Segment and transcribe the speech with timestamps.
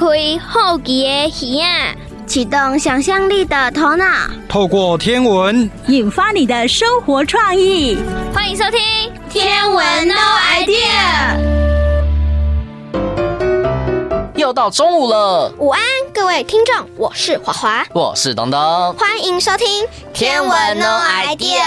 [0.00, 0.06] 开
[0.38, 1.10] 好奇的
[1.60, 1.94] 耳
[2.26, 4.06] 启动想象力的头脑，
[4.48, 7.98] 透过天文引发你的生活创意。
[8.32, 8.80] 欢迎收听
[9.30, 10.14] 《天文 No
[10.54, 11.36] Idea》。
[14.36, 15.82] 又到中午了，午安，
[16.14, 18.58] 各位听众，我是华华，我是东东，
[18.94, 21.60] 欢迎收听《天文 No Idea》。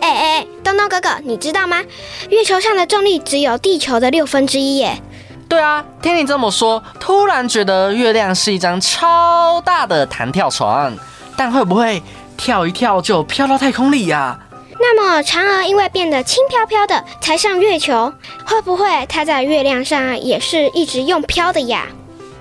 [0.00, 1.82] 哎哎，东东哥哥，你知道吗？
[2.28, 5.00] 月球上的重力只有地球的六分之一耶。
[5.48, 10.94] 对啊，听你这么说，突然觉得月亮是一张超大的弹跳床，
[11.36, 12.02] 但会不会
[12.36, 14.38] 跳一跳就飘到太空里呀？
[14.78, 18.12] 那么嫦娥因为变得轻飘飘的才上月球，
[18.44, 21.86] 会不会它在月亮上也是一直用飘的呀？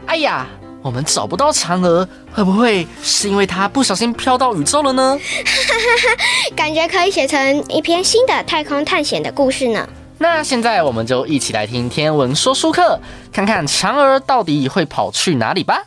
[0.06, 0.46] 哎呀，
[0.82, 5.18] 我们找不到嫦娥，会不会是因为它不小心飘到宇宙了呢？
[5.46, 6.24] 哈哈哈
[6.56, 9.88] 感觉可以写成一篇新的太空探险的故事呢。
[10.20, 13.00] 那现在我们就一起来听天文说书课，
[13.32, 15.84] 看看嫦娥到底会跑去哪里吧。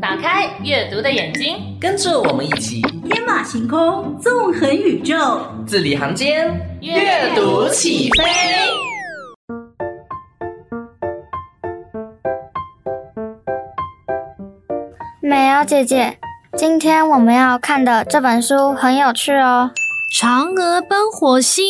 [0.00, 8.24] 打开阅读的眼睛，跟着我们一起天马行空，纵横宇宙，字里行间阅读起飞。
[15.20, 16.18] 美瑶姐姐，
[16.56, 19.70] 今天我们要看的这本书很有趣哦。
[20.16, 21.64] 嫦娥奔火星？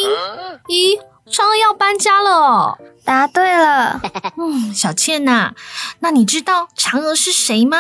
[0.68, 0.98] 咦，
[1.32, 2.78] 嫦娥要搬家了哦？
[3.02, 4.02] 答对了。
[4.36, 5.54] 嗯，小倩呐、啊，
[6.00, 7.78] 那你知道嫦娥是谁吗？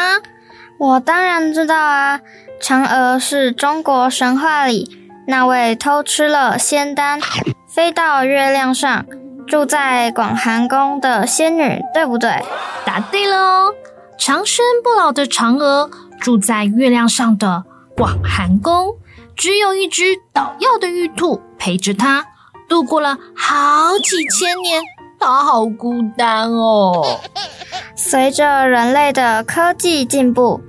[0.78, 2.18] 我当然知道啊，
[2.62, 7.20] 嫦娥是中国神话里那位偷吃了仙丹，
[7.68, 9.04] 飞到月亮上，
[9.46, 12.42] 住在广寒宫的仙女，对不对？
[12.86, 13.74] 答对了哦，
[14.16, 18.96] 长生不老的嫦娥住在月亮上的广寒宫。
[19.36, 22.24] 只有一只捣药的玉兔陪着他
[22.68, 24.82] 度过了好几千年，
[25.18, 27.20] 他好孤单哦。
[27.96, 30.60] 随着人类的科技进步，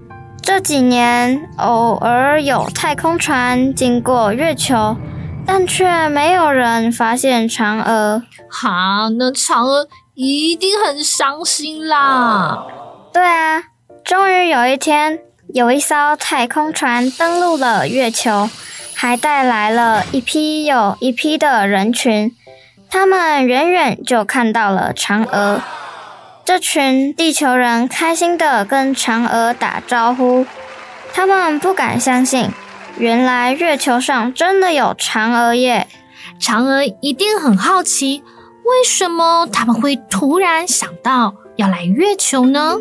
[0.41, 4.97] 这几年偶尔有太空船经过月球，
[5.45, 8.23] 但却没有人发现嫦娥。
[8.50, 12.66] 哈，那嫦娥一定很伤心啦。
[13.13, 13.63] 对啊，
[14.03, 15.19] 终于有一天。
[15.53, 18.50] 有一艘太空船登陆了月球，
[18.94, 22.35] 还带来了一批又一批的人群。
[22.89, 25.61] 他们远远就看到了嫦娥。
[26.44, 30.45] 这群地球人开心地跟嫦娥打招呼。
[31.13, 32.50] 他们不敢相信，
[32.97, 35.88] 原来月球上真的有嫦娥耶！
[36.39, 38.23] 嫦娥一定很好奇，
[38.63, 42.75] 为什么他们会突然想到要来月球呢？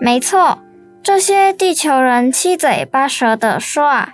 [0.00, 0.58] 没错。
[1.02, 4.10] 这些地球人七嘴八舌地说啊，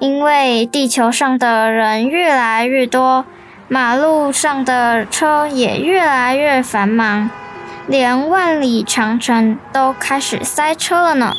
[0.00, 3.24] 因为地球上的人越来越多，
[3.68, 7.30] 马路上的车也越来越繁忙，
[7.86, 11.32] 连万里长城都开始塞车了呢。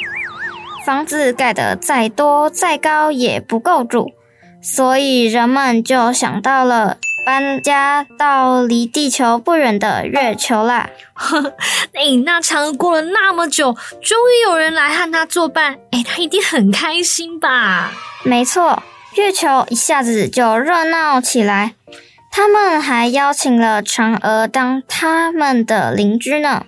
[0.85, 4.13] 房子盖得再多再高也不够住，
[4.61, 6.97] 所以人们就想到了。
[7.27, 10.89] 搬家到离地球不远的月球啦！
[11.91, 17.91] 哎，那嫦娥过了那么久，终于有人来和她作伴，哎，她一定很开心吧？
[18.23, 18.81] 没错，
[19.15, 21.73] 月球一下子就热闹起来。
[22.31, 26.63] 他们还邀请了嫦娥当他们的邻居呢。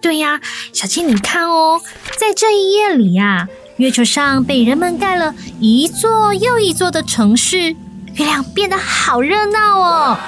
[0.00, 0.40] 对呀，
[0.72, 1.78] 小青，你看哦，
[2.16, 3.46] 在这一夜里呀，
[3.76, 7.76] 月球上被人们盖了一座又一座的城市。
[8.14, 10.18] 月亮变得好热闹哦，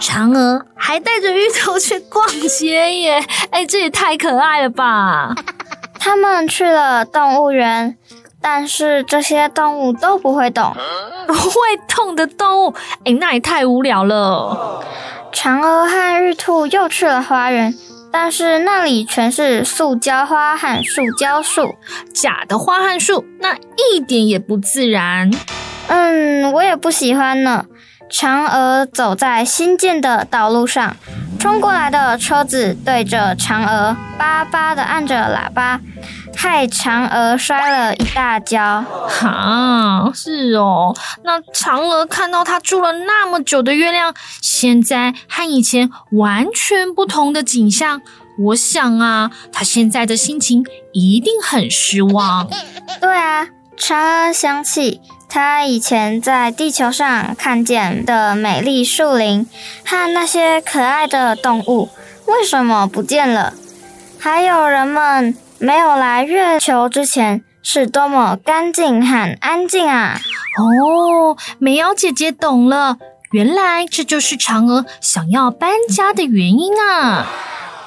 [0.00, 3.24] 嫦娥还带着芋头去逛街耶！
[3.50, 5.34] 哎，这也太可爱了吧！
[5.98, 7.96] 他们去了动物园，
[8.40, 10.74] 但是这些动物都不会动，
[11.26, 11.54] 不会
[11.88, 14.82] 动的动物，哎，那也太无聊了。
[15.32, 17.74] 嫦娥和玉兔又去了花园，
[18.10, 21.76] 但是那里全是塑胶花和塑胶树，
[22.12, 25.30] 假的花和树，那一点也不自然。
[25.92, 27.66] 嗯，我也不喜欢呢。
[28.10, 30.96] 嫦娥走在新建的道路上，
[31.38, 35.80] 冲过来的车子对着嫦娥巴巴的按着喇叭，
[36.34, 38.82] 害嫦娥摔了一大跤。
[39.06, 40.96] 哈，是哦。
[41.24, 48.00] 那嫦娥看到她住了那么久的月亮，现在和以前完全不同的景象，
[48.38, 50.64] 我想啊，她现在的心情
[50.94, 52.48] 一定很失望。
[52.98, 53.46] 对啊，
[53.78, 55.02] 嫦娥想起。
[55.34, 59.48] 他以前在地球上看见的美丽树林
[59.82, 61.88] 和那些可爱的动物，
[62.26, 63.54] 为什么不见了？
[64.20, 70.20] 还有人们没有来月球之前是多么干净和安静啊！
[70.58, 72.98] 哦，美瑶姐姐懂了，
[73.30, 77.26] 原来这就是嫦娥想要搬家的原因啊！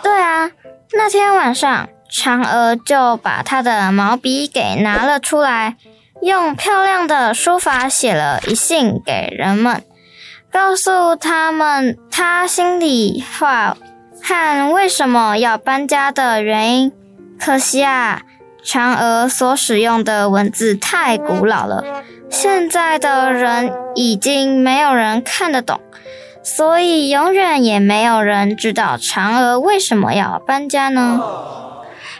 [0.01, 0.50] 对啊，
[0.94, 5.75] 那天晚上，嫦娥就把她的毛笔给拿了出来，
[6.21, 9.83] 用漂亮的书法写了一信给人们，
[10.51, 13.77] 告诉他们他心里话
[14.23, 16.91] 和为什么要搬家的原因。
[17.39, 18.21] 可惜啊，
[18.63, 25.79] 嫦娥所使用的文字太古老了，现在的人已经没有人看得懂。
[26.41, 31.19] 所以永远也没有人知道嫦娥为什么要搬家呢？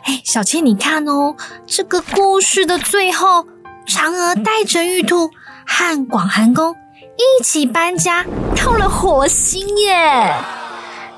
[0.04, 3.46] 哎，小倩，你看哦，这个故事的最后，
[3.88, 5.30] 嫦娥带着玉兔
[5.66, 6.76] 和广寒宫
[7.18, 10.34] 一起搬家到了火星耶。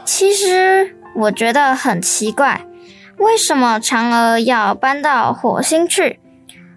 [0.05, 2.65] 其实我觉得很奇怪，
[3.17, 6.19] 为什么嫦娥要搬到火星去？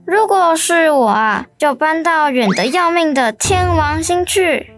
[0.07, 4.73] 如果是我啊，就搬到远得要命的天王星去。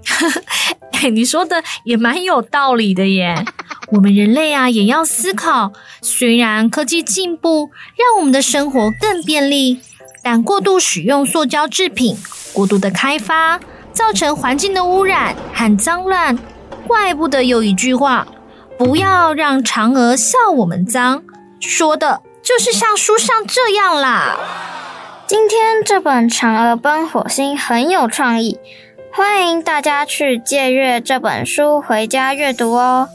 [1.13, 3.45] 你说的也蛮有道理的耶。
[3.93, 5.73] 我们人类啊，也要思考。
[6.01, 9.81] 虽然科技进步，让我们的生活更便利，
[10.23, 12.17] 但过度使用塑胶制品，
[12.53, 13.59] 过度的开发，
[13.93, 16.39] 造成环境的污染和脏乱。
[16.87, 18.27] 怪不得有一句话：
[18.79, 21.23] 不要让嫦娥笑我们脏，
[21.61, 24.37] 说的就是像书上这样啦。
[25.27, 28.59] 今天这本《嫦娥奔火星》很有创意。
[29.15, 33.09] 欢迎大家去借阅这本书回家阅读哦。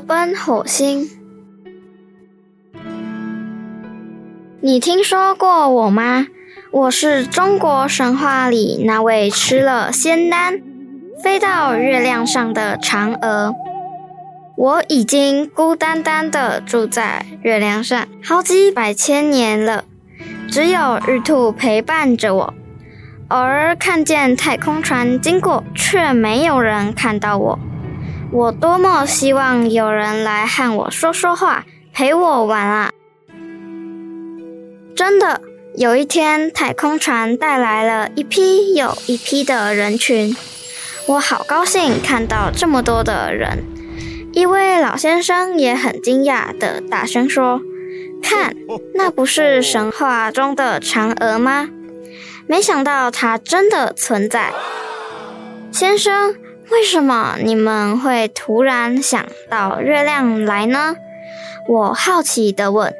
[0.00, 1.08] 奔火星，
[4.60, 6.26] 你听说过我吗？
[6.70, 10.60] 我是中国神话里那位吃了仙丹，
[11.22, 13.54] 飞到月亮上的嫦娥。
[14.56, 19.84] 我已经孤单单的住在月亮上好几百千年了，
[20.48, 22.54] 只有玉兔陪伴着我。
[23.28, 27.58] 偶尔看见太空船经过，却没有人看到我。
[28.32, 32.90] 我多么希望有人来和我说说话，陪我玩啊！
[34.96, 35.42] 真的。
[35.74, 40.36] 有一天，太空船带来了一批又一批的人群，
[41.06, 43.64] 我好高兴看到这么多的人。
[44.32, 47.62] 一位老先生也很惊讶地大声说
[48.22, 48.54] ：“看，
[48.94, 51.70] 那不是神话中的嫦娥吗？
[52.46, 54.52] 没想到它真的存在。”
[55.72, 56.34] 先生，
[56.72, 60.96] 为什么你们会突然想到月亮来呢？
[61.68, 62.94] 我好奇地问。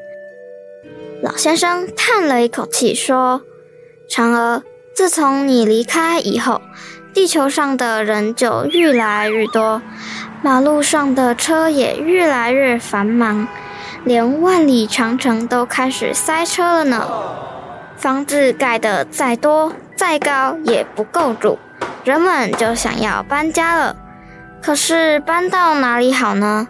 [1.22, 3.40] 老先生叹了一口气说
[4.10, 4.62] ：“嫦娥，
[4.94, 6.60] 自从你离开以后，
[7.14, 9.80] 地球上的人就越来越多，
[10.42, 13.48] 马路上的车也越来越繁忙，
[14.04, 17.08] 连万里长城都开始塞车了呢。
[17.96, 21.58] 房子盖得再多再高也不够住，
[22.04, 23.96] 人们就想要搬家了。
[24.60, 26.69] 可是搬到哪里好呢？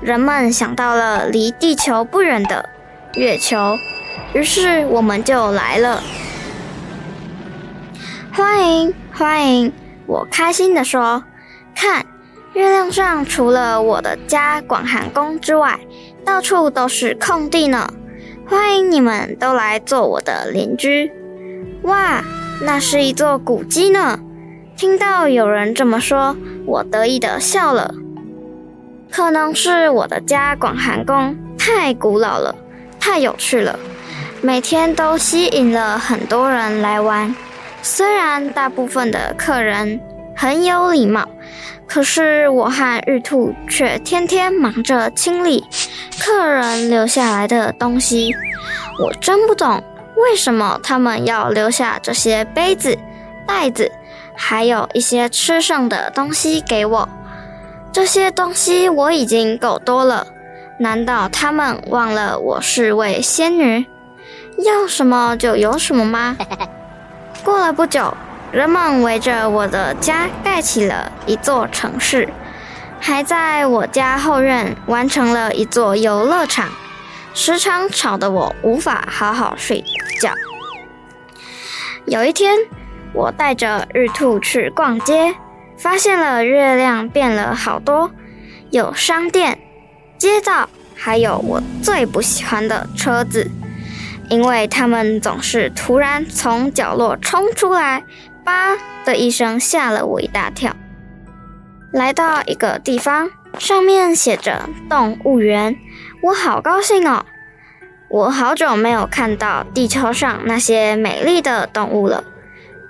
[0.00, 2.68] 人们想到了离地球不远的
[3.14, 3.76] 月球。”
[4.34, 6.02] 于是我们就来了，
[8.32, 9.72] 欢迎欢迎！
[10.06, 11.22] 我开心地说
[11.76, 12.06] ：“看，
[12.54, 15.78] 月亮上除了我的家广寒宫之外，
[16.24, 17.92] 到处都是空地呢。
[18.48, 21.12] 欢迎你们都来做我的邻居。”
[21.84, 22.22] 哇，
[22.62, 24.18] 那是一座古迹呢！
[24.76, 26.36] 听到有人这么说，
[26.66, 27.94] 我得意地笑了。
[29.10, 32.54] 可能是我的家广寒宫太古老了，
[32.98, 33.78] 太有趣了。
[34.40, 37.34] 每天都吸引了很多人来玩，
[37.82, 40.00] 虽然大部分的客人
[40.34, 41.28] 很有礼貌，
[41.86, 45.64] 可是我和玉兔却天天忙着清理
[46.18, 48.34] 客人留下来的东西。
[49.00, 49.82] 我真不懂
[50.16, 52.98] 为什么他们要留下这些杯子、
[53.46, 53.90] 袋子，
[54.36, 57.08] 还有一些吃剩的东西给我。
[57.92, 60.26] 这些东西我已经够多了，
[60.78, 63.86] 难道他们忘了我是位仙女？
[64.58, 66.36] 要什么就有什么吗？
[67.44, 68.14] 过了不久，
[68.50, 72.28] 人们围着我的家盖起了一座城市，
[73.00, 76.70] 还在我家后院完成了一座游乐场，
[77.34, 79.82] 时常吵得我无法好好睡
[80.20, 80.32] 觉。
[82.04, 82.58] 有一天，
[83.14, 85.34] 我带着玉兔去逛街，
[85.76, 88.10] 发现了月亮变了好多，
[88.70, 89.58] 有商店、
[90.18, 93.50] 街道，还有我最不喜欢的车子。
[94.28, 98.02] 因为他们总是突然从角落冲出来，
[98.44, 100.74] 吧的一声吓了我一大跳。
[101.92, 103.28] 来到一个地方，
[103.58, 105.76] 上面写着“动物园”，
[106.22, 107.26] 我好高兴哦！
[108.08, 112.24] 我好久没有看到地球上那些美丽的动物了。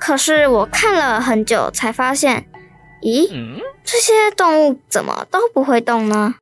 [0.04, 2.46] 可是我看了很久，才发现，
[3.02, 3.30] 咦，
[3.84, 6.34] 这些动物怎么都不会动呢？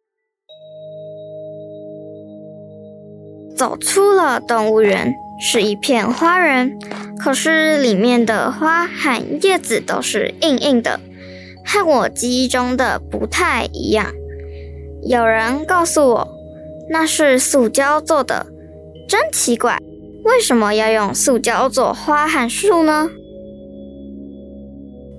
[3.54, 6.78] 走出了动物园，是一片花园，
[7.18, 10.98] 可是里面的花和叶子都是硬硬的，
[11.66, 14.06] 和我记忆中的不太一样。
[15.02, 16.28] 有人告诉我，
[16.88, 18.46] 那是塑胶做的，
[19.06, 19.76] 真奇怪，
[20.24, 23.10] 为什么要用塑胶做花和树呢？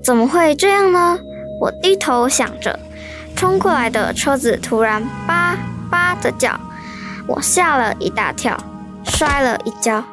[0.04, 1.20] 怎么会这样呢？
[1.60, 2.80] 我低头想着，
[3.36, 5.56] 冲过来的车子突然叭
[5.90, 6.60] 叭的叫，
[7.28, 8.58] 我吓了一大跳，
[9.04, 10.04] 摔了一跤。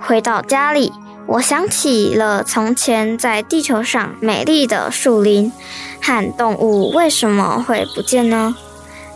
[0.00, 0.92] 回到家里，
[1.26, 5.52] 我想起了从前在地球上美丽的树林
[6.00, 8.56] 和动物为什么会不见呢？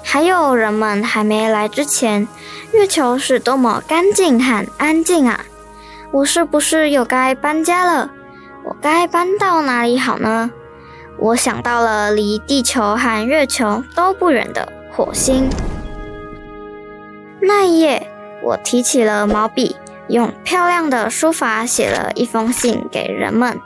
[0.03, 2.29] 还有人们还没来之前，
[2.73, 5.41] 月球是多么干净和安静啊！
[6.13, 8.11] 我是不是又该搬家了？
[8.85, 10.51] 该搬到哪里好呢？
[11.19, 15.49] 我想到了离地球和月球都不远的火星。
[17.41, 18.07] 那一夜，
[18.43, 19.75] 我提起了毛笔，
[20.09, 23.59] 用漂亮的书法写了一封信给人们，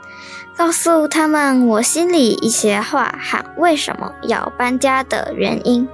[0.55, 5.85] 告诉他们我心里一些话和为什么要搬家的原因。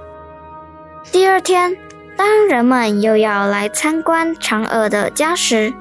[1.10, 1.76] 第二天，
[2.16, 5.74] 当人们又要来参观嫦娥的家时，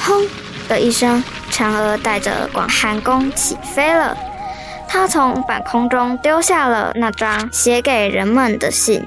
[0.00, 0.26] 轰
[0.68, 1.24] 的一声。
[1.50, 4.16] 嫦娥带着广寒宫起飞了，
[4.86, 9.04] 她从半空中丢下了那张写给人们的信。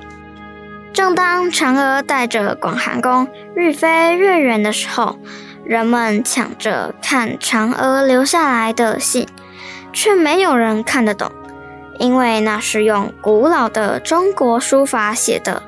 [0.91, 3.25] 正当嫦娥带着广寒宫
[3.55, 5.17] 越飞越远的时候，
[5.63, 9.25] 人们抢着看嫦娥留下来的信，
[9.93, 11.31] 却没有人看得懂，
[11.99, 15.63] 因为那是用古老的中国书法写的。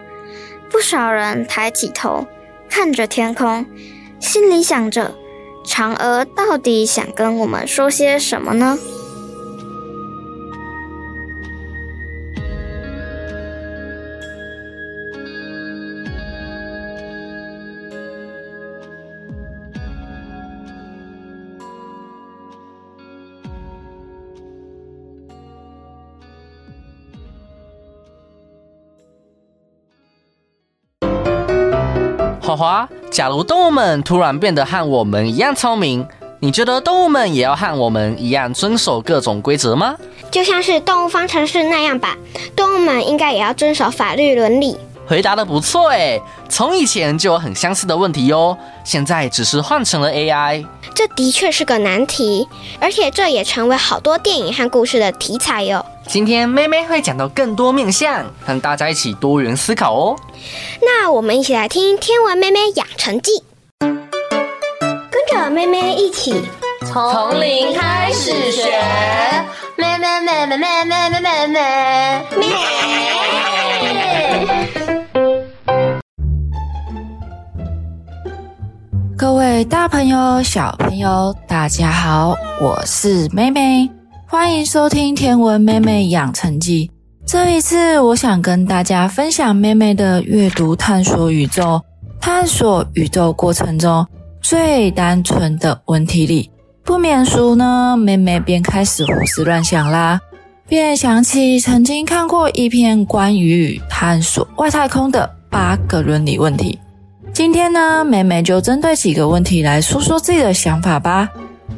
[0.70, 2.28] 不少人抬起头
[2.70, 3.66] 看着天空，
[4.20, 5.14] 心里想着。
[5.64, 8.78] 嫦娥到底想跟我们说些什么呢？
[32.44, 36.06] 花花，假如动物们突然变得和我们一样聪明，
[36.42, 39.96] 你觉得动物们也要和我们一样遵守各种规则吗？
[40.30, 42.18] 就像是动物方程式那样吧，
[42.54, 44.76] 动物们应该也要遵守法律伦理。
[45.06, 50.66] 回答的不错诶，从以前就有很相似的问题哟，现在只是换成了 AI。
[50.96, 52.48] 这的确是个难题，
[52.80, 55.86] 而且这也成为好多电影和故事的题材哟。
[56.08, 60.16] 今天妹妹会讲到更多面向，让大家一起多元思考哦。
[60.82, 63.32] 那我们一起来听《天文妹妹养成记》，
[63.80, 66.44] 跟着妹妹一起
[66.86, 68.64] 从零开始学。
[69.76, 71.58] 妹妹妹妹妹妹妹妹妹
[72.38, 73.23] 妹
[79.24, 83.90] 各位大朋友、小朋友，大家好，我是妹妹。
[84.28, 86.88] 欢迎收听《天文妹妹养成记》。
[87.26, 91.80] 这一次，我想跟大家分享妹妹的阅读探索宇宙，
[92.20, 94.06] 探索宇宙过程中
[94.42, 96.52] 最单纯的问题里，
[96.84, 97.96] 不免俗呢。
[97.96, 100.20] 妹妹便开始胡思乱想啦，
[100.68, 106.78] 便想起曾经看过一篇关于探索外太空的八个伦理问题。
[107.34, 111.28] 今天呢，妹妹就针对几个问题来说说自己的想法吧。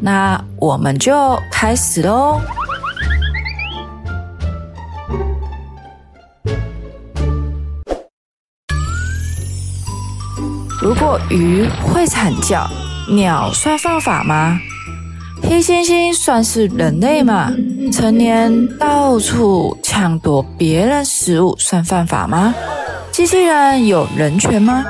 [0.01, 2.41] 那我们就开始喽。
[10.81, 12.67] 如果鱼会惨叫，
[13.09, 14.59] 鸟算犯法吗？
[15.41, 17.49] 黑猩猩算是人类吗？
[17.93, 22.53] 成年到处抢夺别人食物算犯法吗？
[23.11, 24.85] 机器人有人权吗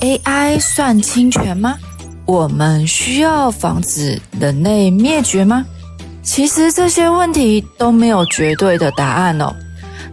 [0.00, 1.76] ？AI 算侵权吗？
[2.24, 5.64] 我们需要防止人类灭绝吗？
[6.22, 9.50] 其实这些问题都没有绝对的答案哦。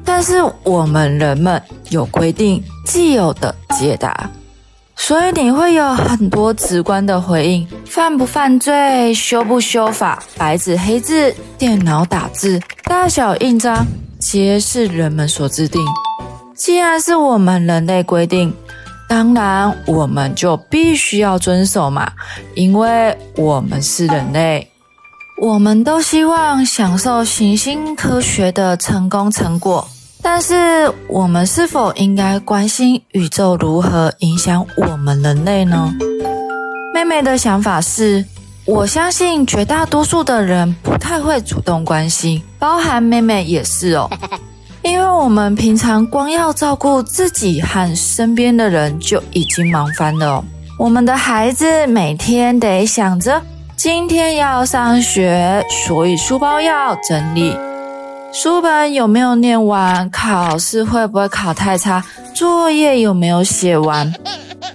[0.04, 4.30] 但是我们人们有规定既有的解答，
[4.96, 13.86] 所以你会有很多直观的回应：犯不犯罪、修不修法、白纸黑字、电脑打字、大小印章，
[14.20, 15.84] 皆是人们所制定。
[16.56, 18.54] 既然是我们人类规定。
[19.07, 22.12] 当然，我们就必须要遵守嘛，
[22.55, 24.71] 因为我们是人类，
[25.41, 29.88] 我们都希望享受行星科学的成功成果。
[30.24, 35.93] 但是，我们是否应该关心宇宙如何影响我们人类呢？
[36.95, 38.25] 妹妹的想法是，
[38.65, 44.09] 我相信绝大多数的人不太会主动关心，包含妹妹也是哦。
[44.86, 50.46] 因为我们平常光要照顾自己和身边的人就已经忙翻了。
[50.77, 53.42] 我们的孩子每天得想着
[53.75, 57.58] 今天要上学，所以书包要整理。
[58.32, 60.08] 书本有没有念完？
[60.12, 62.04] 考试会不会考太差？
[62.36, 64.13] 作业有没有写完？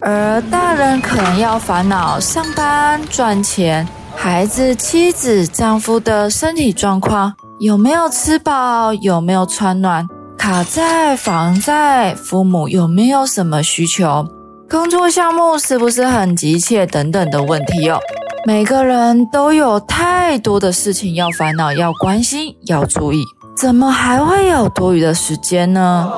[0.00, 3.86] 而大人可能要烦恼上班赚钱，
[4.16, 8.94] 孩子、妻子、丈夫的身体状况有没有吃饱？
[8.94, 10.08] 有没有穿暖？
[10.38, 14.26] 卡债、房债，父母有没有什么需求？
[14.70, 16.86] 工作项目是不是很急切？
[16.86, 18.00] 等等的问题哦。
[18.46, 23.22] 每个人都有太多的事情要烦恼、要关心、要注意。
[23.54, 26.10] 怎么还会有多余的时间呢？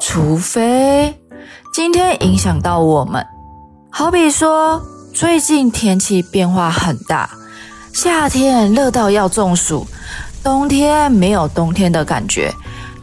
[0.00, 1.16] 除非
[1.72, 3.24] 今天影响到我们，
[3.88, 4.82] 好比说
[5.14, 7.30] 最近天气变化很大，
[7.92, 9.86] 夏天热到要中暑，
[10.42, 12.52] 冬天没有冬天的感觉，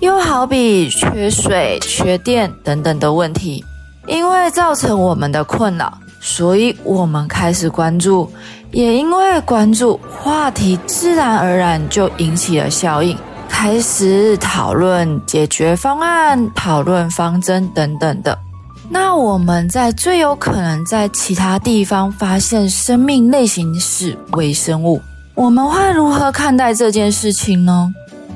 [0.01, 3.63] 又好比缺水、缺电等等的问题，
[4.07, 8.29] 因为造成我们的困扰，所以我们开始关注，
[8.71, 13.17] 也因为关注话题，自然而然就引起了效应。
[13.47, 18.37] 开始讨论解决方案，讨论方针等等的。
[18.89, 25.01] 那我们在最有可能在其他地方发现生命类型是微生物，
[25.39, 27.89] 我们会如何看待这件事情呢？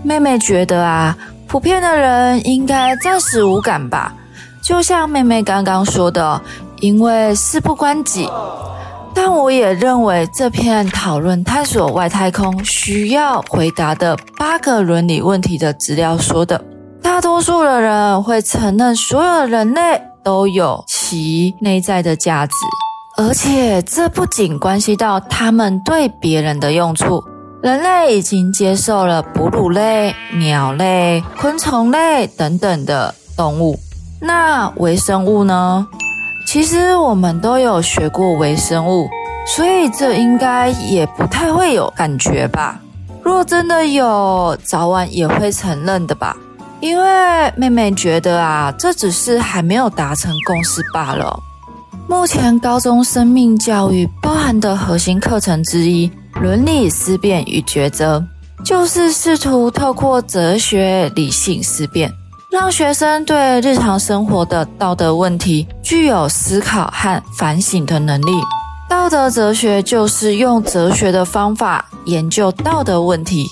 [0.03, 4.13] 妹妹觉得啊，普遍的人应该暂时无感吧。
[4.62, 6.41] 就像妹妹刚刚说的，
[6.79, 8.25] 因为事不关己。
[9.13, 16.63] 但我也认为，这篇讨论探索外太空需要回答的八个伦理问题的资料说的，
[17.01, 22.53] 大多数的人会承认所有人类都有其内在的价值，
[23.15, 27.24] 而且这不仅关系到他们对别人的用处。
[27.61, 33.79] 人类已经接受了哺乳类、鸟类、昆虫类等等的动物，
[34.20, 35.88] 那微生物呢？
[36.48, 39.07] 其实我们都有学过微生物，
[39.46, 42.79] 所以这应该也不太会有感觉吧？
[43.22, 46.35] 若真的有，早晚也会承认的吧？
[46.81, 51.40] 因为妹妹觉得啊，这只是还没有达成共识罢了。
[52.07, 56.09] 目前高中生命教育包含的核心课程之一——
[56.42, 58.24] 伦理思辨与抉择，
[58.63, 62.11] 就是试图透过哲学理性思辨。
[62.51, 68.31] 让学生对日常生活的道德问题具有思考和反省的能力。
[68.87, 73.48] 道德哲学就是用哲学的方法研究道德问题。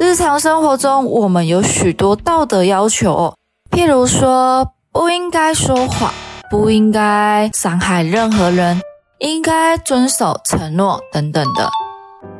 [0.00, 3.34] 日常生活中，我们有许多道德要求，
[3.70, 6.10] 譬如说不应该说谎，
[6.52, 8.78] 不应该伤害任何人，
[9.20, 11.70] 应该遵守承诺等等的。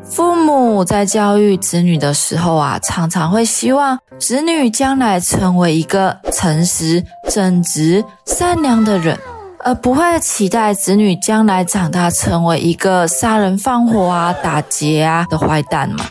[0.05, 9.19] 父母在教育子女的时候啊，常常会希望子女将来成为一个诚实、正直、善良的人，
[9.61, 16.05] 而不会期待子女将来长大成为一个杀人放火啊、打劫啊的坏蛋嘛。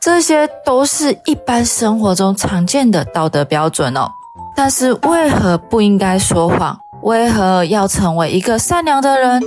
[0.00, 4.10] 这些都是一般生活中常见的道德标准哦。
[4.56, 6.76] 但是为何不应该说谎？
[7.02, 9.42] 为何要成为一个善良的人？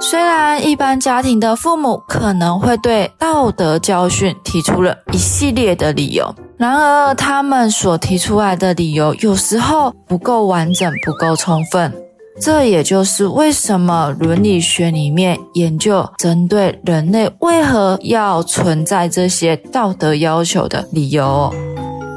[0.00, 11.92] 虽然一般家庭的父母可能会对道德教训提出了一系列的理由，然而他们所提出来的理由有时候不够完整、不够充分。
[12.40, 21.54] 这也就是为什么伦理学里面研究针对人类为何要存在这些道德要求的理由。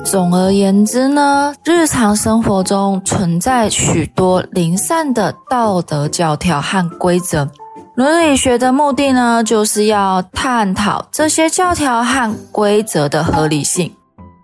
[0.06, 7.50] 总而言之呢，日常生活中存在许多零散的道德教条和规则。
[7.96, 13.92] 伦理学的目的呢，就是要探讨这些教条和规则的合理性。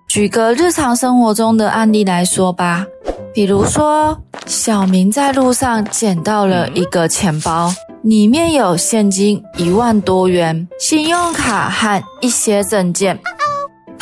[0.07, 2.83] 举个日常生活中的案例来说吧，
[3.31, 7.71] 比如说，小明在路上捡到了一个钱包，
[8.01, 13.19] 里面有现金一万多元、信用卡和一些证件。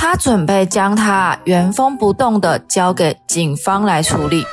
[0.02, 4.46] 他准备将它原封不动地交给警方来处理，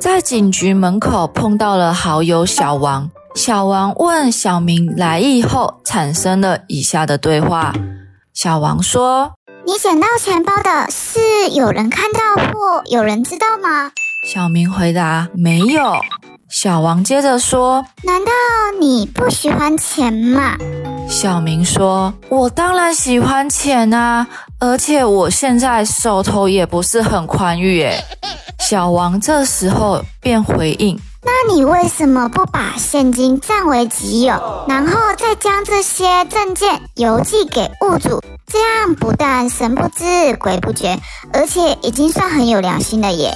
[0.00, 3.10] 在警局门口碰到了好友小王。
[3.34, 7.74] 小王问小明来意后，产生了以下的对话。
[8.32, 9.32] 小王说
[9.66, 12.20] ：“你捡到钱包的是有人看到
[12.50, 13.92] 或有人知道吗？”
[14.26, 15.96] 小明回答：“没有。”
[16.50, 18.32] 小王接着说：“难道
[18.80, 20.56] 你不喜欢钱吗？”
[21.06, 24.26] 小明说：“我当然喜欢钱啊，
[24.58, 27.82] 而且我现在手头也不是很宽裕。
[27.84, 28.02] ”诶
[28.58, 38.22] 小王这时候便回应：“那你为什么不把现金占为己有，然后再将这些证件邮寄给物主？
[38.46, 40.98] 这样不但神不知鬼不觉，
[41.34, 43.34] 而且已经算很有良心了耶。”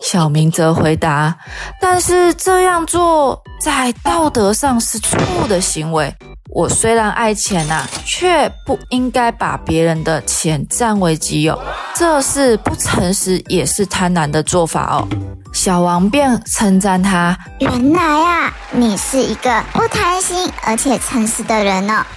[0.00, 1.36] 小明则回答
[1.80, 6.14] ：“但是这样做在道德上是错误的行为。
[6.50, 11.58] 我虽然爱钱呐，却不应该把别人的钱占为己有，
[11.94, 15.08] 这是不诚实也是贪婪的做法哦。”
[15.52, 22.06] 小王便称赞他：“原来啊，你是一个不贪心而且诚实的人呢。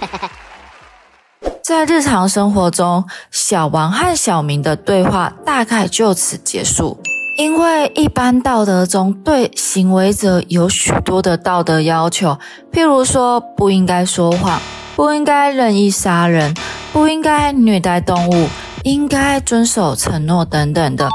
[1.64, 7.00] 在日常生活中，小王和小明的对话大概就此结束。
[7.40, 12.38] 因为一般道德中对行为者有许多的道德要求，
[12.70, 14.60] 譬如说不应该说谎，
[14.94, 16.54] 不应该任意杀人，
[16.92, 18.46] 不应该虐待动物，
[18.82, 21.08] 应该遵守承诺等等的，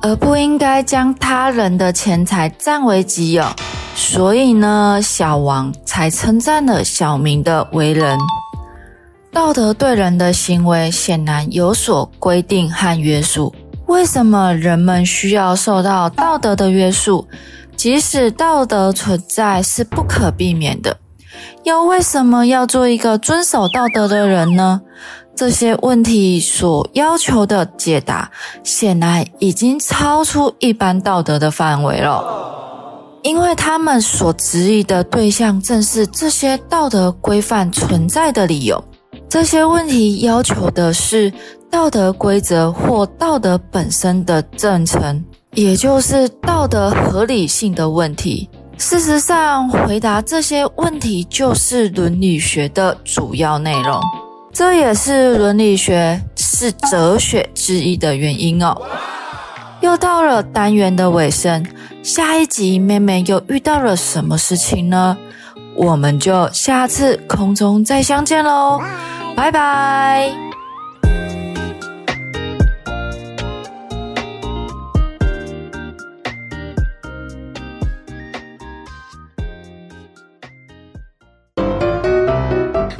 [0.00, 3.44] 而不应该将他人的钱财占为己有。
[3.94, 8.18] 所以呢，小王才称赞了小明的为人。
[9.30, 13.54] 道德对人的行为显然有所规定和约束。
[13.86, 17.26] 为什么人们需要受到道德的约束？
[17.76, 20.96] 即使道德存在是不可避免的，
[21.62, 24.80] 又为什么要做一个遵守道德的人呢？
[25.36, 28.30] 这些问题所要求的解答，
[28.64, 32.24] 显然已经超出一般道德的范围了，
[33.22, 38.82] 因为他们所质疑的对象正是这些道德规范存在的理由。
[39.36, 41.30] 这些问题要求的是
[41.70, 45.22] 道德规则或道德本身的证成，
[45.52, 48.48] 也就是道德合理性的问题。
[48.78, 54.00] 事实上，回答这些问题就是伦理学的主要内容，
[54.54, 58.74] 这也是伦理学是哲学之一的原因哦。
[59.82, 61.62] 又到了单元的尾声，
[62.02, 65.14] 下一集妹妹又遇到了什么事情呢？
[65.76, 68.80] 我们就下次空中再相见喽。
[69.36, 70.32] 拜拜。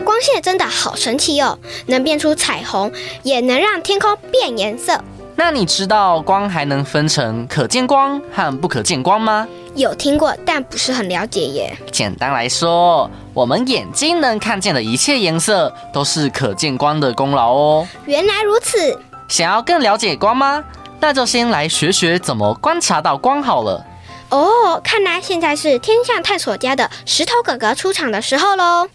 [0.04, 5.02] 光线真的好神奇哦，能变出彩虹，也能让天空变颜色。
[5.38, 9.46] 那你知道光还能分成可见光和不可见光吗？
[9.74, 11.76] 有听过，但不是很了解耶。
[11.92, 17.86] 简单来说，我们眼睛能看见的一切颜色，都是可见光的功劳哦。
[18.06, 18.98] 原来如此。
[19.28, 20.64] 想要更了解光吗？
[20.98, 23.84] 那就先来学学怎么观察到光好了。
[24.30, 28.88] 哦，看来现在是天象探索家的石头哥哥出场的时候喽。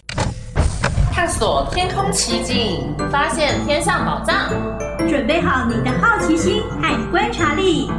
[1.13, 4.51] 探索天空奇景，发现天象宝藏，
[5.09, 7.89] 准备好你的好奇心和观察力。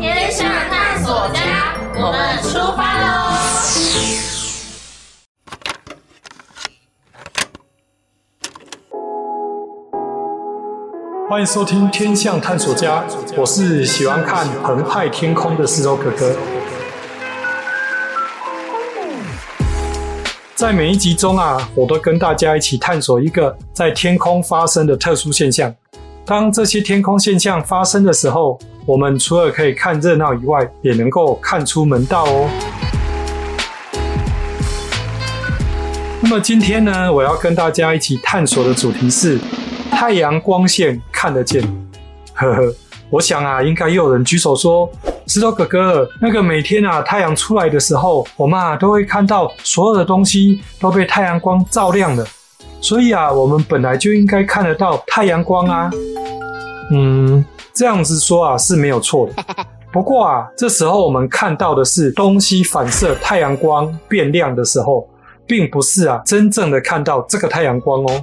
[0.00, 3.32] 天象探索家，我们出发喽！
[11.28, 13.04] 欢迎收听《天象探索家》，
[13.36, 16.36] 我是喜欢看澎湃天空的石头哥哥。
[20.54, 25.74] 在每一集中啊，我都跟大家一起探索一个在天空发生的特殊现象。
[26.24, 28.56] 当这些天空现象发生的时候，
[28.86, 32.48] 我们除了可以看热闹以外，也能够看出门道哦。
[36.20, 39.36] 那么今天呢，我要跟大家一起探索的主题是
[39.90, 41.60] 太阳光线看得见。
[42.34, 42.74] 呵呵，
[43.10, 44.88] 我想啊，应该又有人举手说
[45.26, 52.24] ：“石头哥哥，那个每天啊，太阳出来的时候，我们啊都会看到所有的东西都被太阳光照亮了，
[52.82, 55.90] 所以啊，我们本来就应该看得到太阳光啊。”
[56.92, 57.42] 嗯。
[57.74, 59.42] 这样子说啊是没有错的，
[59.90, 65.08] 不过啊，这时候我们看到的是东西反射太阳光变亮的时候，
[65.46, 68.20] 并不是啊真正的看到这个太阳光哦。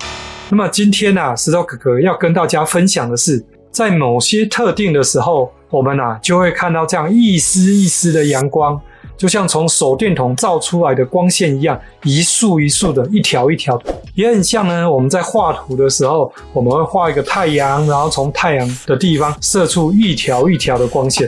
[0.49, 8.79] 那么今天啊，石头哥哥要跟大家分享的是，在某些特定的时候，我们啊就会看到这样一丝一丝的阳光。
[9.19, 14.89] 就像从手电筒照出来的光线一样，一束一束的，一条一条的，也很像呢。
[14.89, 21.27] 我们在画图的时候，我们会画一个太阳，然后从太阳的地方射出一条一条的光线。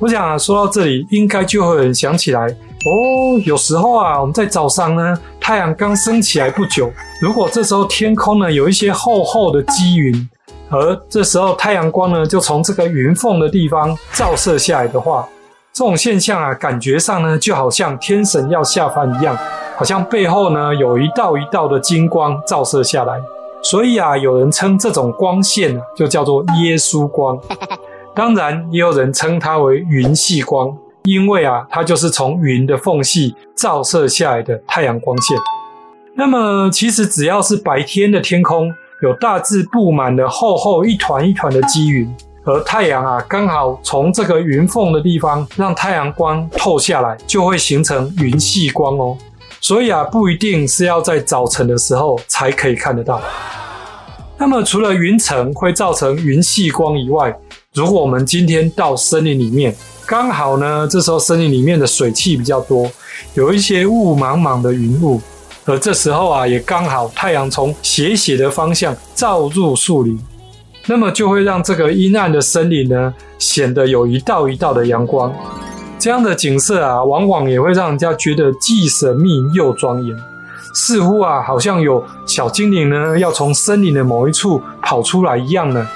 [0.00, 3.38] 我想啊，说到这里，应该就会很想起来哦。
[3.44, 6.90] 有时候啊，我们在早上呢，太阳刚升起来不久，
[7.22, 10.28] 如果这时候天空呢有一些厚厚的积云，
[10.68, 15.28] 而这时候太阳光呢就从这个云缝的地方照射下来的话。
[15.80, 19.34] 这种现象啊，感觉上呢，就好像天神要下凡一样，
[19.78, 23.18] 好像背后呢有一道一道的金光照射下来，
[23.62, 27.40] 所以啊，有人称这种光线就叫做耶稣光。
[28.14, 35.34] 当然，也有人称它为云系光，因为啊，它就是从云的缝隙照射下来的太阳光线。
[36.14, 49.16] 那么，其实只要是白天的天空有大致布满了厚厚一团一团的积云，而太阳啊刚好从这个云缝的地方让太阳光透下来，就会形成云系光哦。
[49.60, 53.20] 所以啊，不一定是要在早晨的时候才可以看得到。
[54.38, 57.36] 那么，除了云层会造成云系光以外，
[57.74, 59.76] 如果我们今天到森林里面，
[60.06, 62.90] 刚好呢，这时候森林里面的水汽比较多，
[63.34, 65.20] 有一些雾茫茫的云雾，
[65.66, 70.18] 而这时候啊，也刚好太阳从斜斜的方向照入树林，
[70.86, 75.32] 那么就会让这个阴暗的森林呢，显得有一道一道的阳光。
[75.98, 80.16] 这样的景色啊，往往也会让人家觉得既神秘又庄严，
[80.74, 85.86] 似乎啊，好像有小精灵呢，要从森林的某一处跑出来一样呢。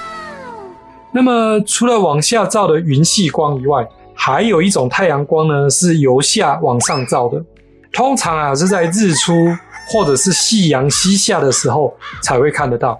[1.11, 7.43] 那么，除了往下照的云系光以外，还有一种太阳光呢，是由下往上照的。
[7.91, 9.33] 通常啊，是在日出
[9.89, 12.99] 或者是夕阳西下的时候才会看得到。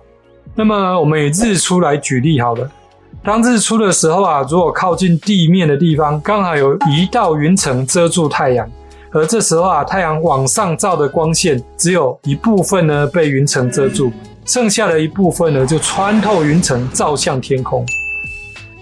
[0.57, 2.69] 那么，我们以日出来举例好了。
[3.21, 8.65] 当日出的时候啊，如果靠近地面的地方刚好有一道云层遮住太阳，
[9.11, 14.13] 而这时候啊，太阳往上照的光线只有一部分呢被云层遮住，
[14.45, 17.85] 剩下的一部分呢就穿透云层照向天空。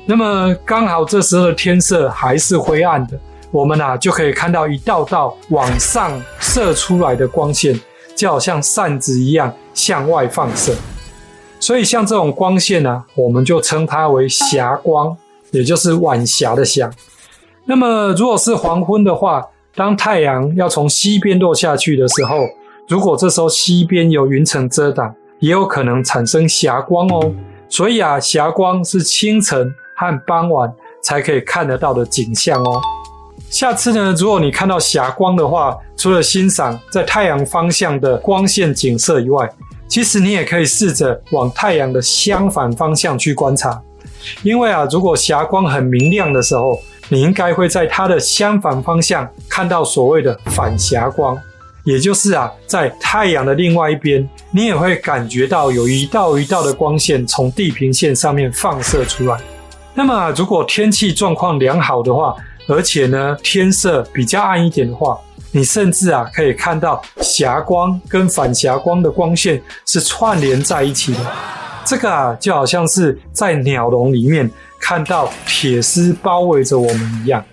[0.06, 3.18] 那么刚好这时候的天色还是灰暗的，
[3.50, 7.80] 我们啊就可以看到一道道往上射出来的光线，
[8.16, 10.76] 就好像扇子一样向外放射。
[11.64, 15.16] 所以像这种光线呢、我们就称它为霞光，
[15.52, 16.92] 也就是晚霞的霞。
[17.64, 22.36] 那么如果是黄昏的话，当太阳要从西边落下去的时候，
[22.90, 27.34] 如果这时候西边有云层遮挡，也有可能产生霞光哦。
[27.70, 29.74] 所以啊，霞光是清晨。
[29.96, 30.74] 和傍晚
[31.04, 32.82] 才可以看得到的景象哦。
[33.52, 39.48] 下次呢，如果你看到霞光的话，除了欣赏在太阳方向的光线景色以外，
[39.88, 43.82] 其实你也可以试着往太阳的相反方向去观察。
[44.42, 51.38] 因为啊，如果霞光很明亮的时候，你应该会在它的相反方向看到所谓的反霞光，
[51.84, 59.38] 也就是啊，在太阳的另外一边，你也会感觉到有一道一道的光线从地平线上面放射出来。
[59.94, 62.34] 那么，如果天气状况良好的话，
[62.68, 65.20] 而且呢，天色比较暗一点的话，
[65.56, 71.20] 你甚至啊可以看到霞光跟反霞光的光线是串联在一起的。
[71.86, 77.44] 这个啊就好像是在鸟笼里面看到铁丝包围着我们一样。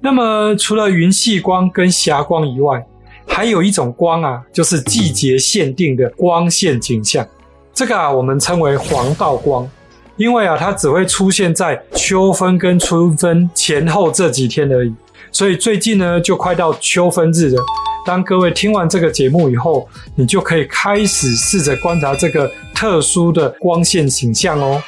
[0.00, 2.84] 那么，除了云系光跟霞光以外，
[3.26, 7.24] 还有一种光啊，就是季节限定的光线景象。
[7.72, 9.70] 这个啊，我们称为黄道光。
[10.16, 14.92] 因为啊，它只会出现在秋分跟春分前后这几天而已，
[15.32, 17.60] 所以最近呢就快到秋分日了。
[18.04, 24.82] 当各位听完这个节目以后，你就可以开始试着观察这个特殊的光线形象哦。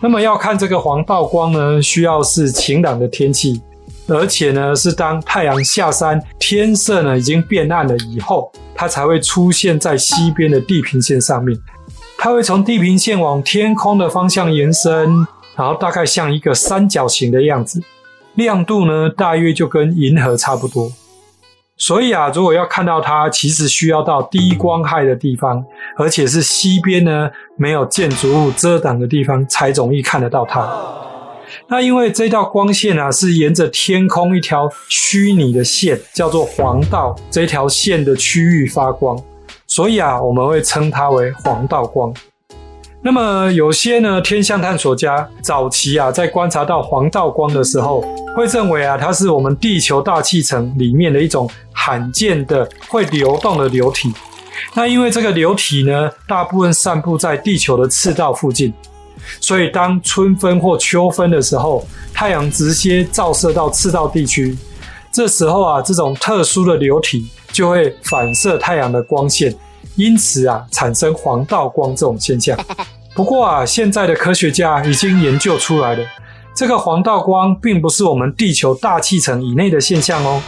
[0.00, 3.60] 那么要看这个黄道光呢，需要是晴朗的天气，
[4.08, 11.58] 而且呢是当太阳下山，天色呢已经变暗了以后，它才会出现在西边的地平线上面。
[12.18, 17.82] 它会从地平线往天空的方向延伸，然后大概像一个三角形的样子，
[18.36, 20.92] 亮度呢大约就跟银河差不多。
[21.78, 25.62] 所以啊，如果要看到它，其实需要到低光害的地方，
[25.98, 30.66] 而且是西边呢没有建筑物遮挡的地方才容易看得到它。
[31.68, 39.20] 那因为这道光线啊是沿着天空一条虚拟的线，叫做黄道，这条线的区域发光。
[39.66, 42.14] 所以啊，我们会称它为黄道光。
[43.06, 54.12] 那么有些呢，天象探索家早期啊，在观察到黄道光的时候，会认为啊，它是我们地球大气层里面的一种罕见的会流动的流体。
[54.74, 58.74] 那因为这个流体呢，大部分散布在地球的赤道附近，
[59.40, 64.58] 所以当春分或秋分的时候，太阳直接照射到赤道地区，
[65.12, 67.28] 这时候啊，这种特殊的流体。
[67.52, 69.54] 就会反射太阳的光线，
[69.94, 72.58] 因此啊，产生黄道光这种现象。
[73.14, 76.04] 不过啊，现在的科学家已经研究出来了，
[76.54, 80.42] 这个黄道光并不是我们地球大气层以内的现象哦，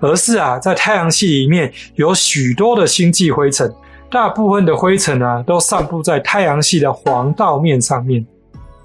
[0.00, 3.72] 而是啊，在太阳系里面有许多的星际灰尘，
[4.10, 8.26] 大部分的灰尘啊，都散布在太阳系的黄道面上面。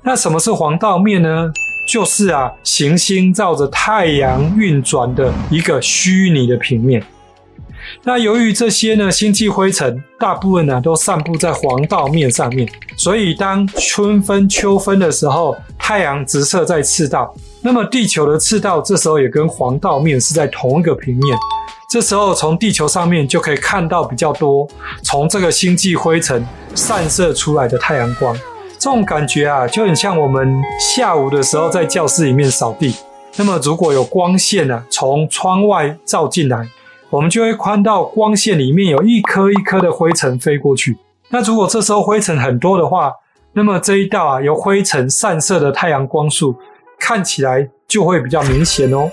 [0.01, 1.51] 那什么是黄道面呢？
[1.87, 7.03] 就是啊，行星绕着太阳运转的一个虚拟的平面。
[8.03, 21.37] 那由于这些呢星际灰尘大部分呢都散布在黄道面上面，所以当春分、秋分的时候，太阳直射在赤道，那么地球的赤道这时候也跟黄道面是在同一个平面，
[21.89, 24.67] 这时候从地球上面就可以看到比较多
[25.03, 28.35] 从这个星际灰尘散射出来的太阳光，
[28.79, 32.95] 这种感觉啊就很像我们下午的时候在教室里面扫地，
[33.35, 36.67] 那么如果有光线啊从窗外照进来。
[37.09, 40.97] 我们就会看到光线里面有一颗一颗的灰尘飞过去。
[41.29, 43.11] 那如果这时候灰尘很多的话，
[43.53, 46.55] 那么这一道啊由灰尘散射的太阳光束
[46.99, 49.09] 看起来就会比较明显哦。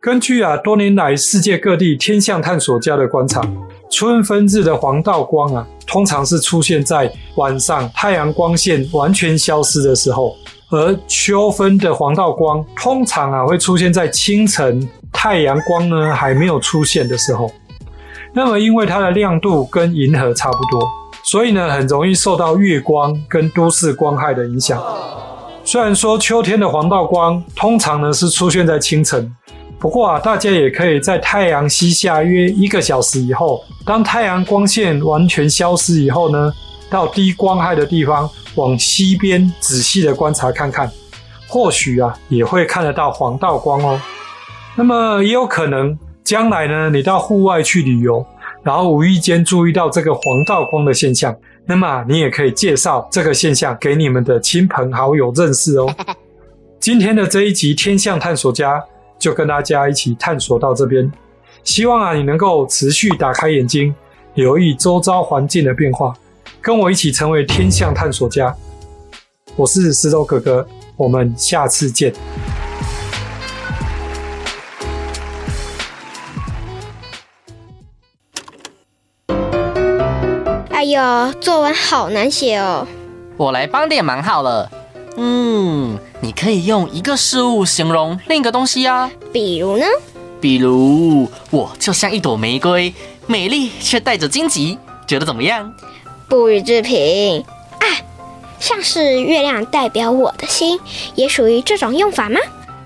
[0.00, 3.42] 根据啊多年来世界各地天象探索家的观察，
[3.90, 10.36] 春分日的黄道光啊，通常是出现在晚上太阳光线完全消失的时候，
[10.70, 14.88] 而秋分的黄道光通常啊会出现在清晨。
[15.14, 17.50] 太阳光呢还没有出现的时候，
[18.34, 20.86] 那么因为它的亮度跟银河差不多，
[21.22, 24.82] 所以呢很容易受到月光跟都市光害的影响。
[25.64, 29.34] 虽然说秋天的黄道光通常呢是出现在清晨，
[29.78, 36.52] 不过啊大家也可以在太阳西下约一个小时以后，当太阳光线完全消失以后呢，
[36.90, 40.90] 到低光害的地方往西边仔细的观察看看，
[41.48, 43.98] 或许啊也会看得到黄道光哦。
[44.76, 48.26] 那么也有可能，将来呢，你到户外去旅游，
[48.64, 51.34] 然后无意间注意到这个黄道光的现象，
[51.64, 55.94] 那么你也可以介绍这个现象给你们的亲朋好友认识哦。
[56.80, 58.82] 今天的这一集天象探索家
[59.16, 61.10] 就跟大家一起探索到这边，
[61.62, 63.94] 希望啊你能够持续打开眼睛，
[64.34, 66.12] 留意周遭环境的变化，
[66.60, 68.52] 跟我一起成为天象探索家。
[69.54, 72.12] 我是石头哥哥，我们下次见。
[80.84, 82.86] 呦，作文好难写哦！
[83.36, 84.70] 我来帮点忙好了。
[85.16, 89.10] 嗯，你可以用一个事物形容另一个东西啊。
[89.32, 89.84] 比如呢？
[90.40, 92.92] 比如我就像一朵玫瑰，
[93.26, 95.72] 美丽却带着荆棘，觉得怎么样？
[96.28, 97.40] 不予置评。
[97.78, 97.86] 啊，
[98.60, 100.78] 像是月亮代表我的心，
[101.14, 102.38] 也属于这种用法吗？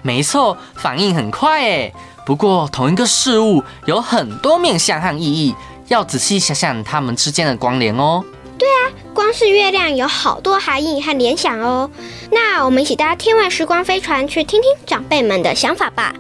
[0.03, 1.93] 没错，反应很快诶。
[2.25, 5.55] 不过同一个事物有很多面向和意义。
[5.89, 8.25] 要仔细想想它们之间的关联哦。
[8.59, 11.91] 对啊，光是月亮有好多含义和联想哦。
[12.31, 16.15] 那我们一起搭天外时光飞船去听听长辈们的想法吧。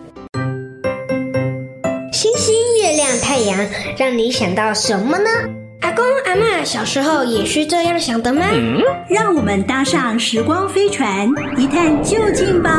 [2.13, 5.29] 星星、月亮、太阳，让你想到什么呢？
[5.83, 8.47] 阿公阿嬷小时候也是这样想的吗？
[8.53, 12.71] 嗯，让我们搭上时光飞船，一探究竟吧。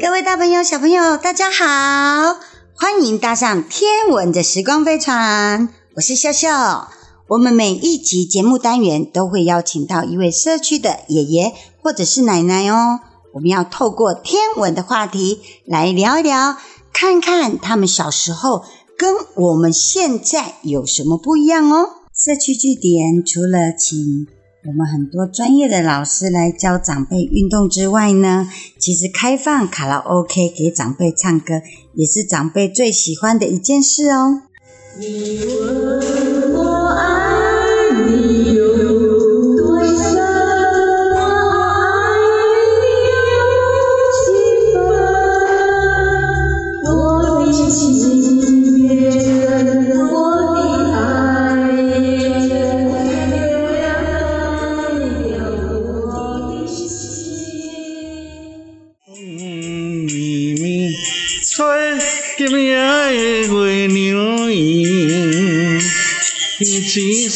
[0.00, 2.51] 各位大朋友、小朋友，大家好。
[2.82, 6.90] 欢迎搭上天文的时光飞船，我是笑笑。
[7.28, 12.98] 我们每一集节目单元都会邀请到一位社区的爷爷或者是奶奶哦。
[13.34, 16.56] 我们要透过天文的话题来聊一聊，
[16.92, 18.64] 看看他们小时候
[18.98, 21.86] 跟我们现在有什么不一样哦。
[22.12, 24.26] 社区据点除了请
[24.64, 28.48] 我们很多专业的老师来教长辈运动之外呢，
[28.78, 31.54] 其实开放卡拉 OK 给长辈唱歌，
[31.94, 34.42] 也是长辈最喜欢的一件事哦。